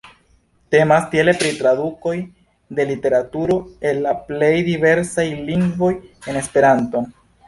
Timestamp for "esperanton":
6.41-7.07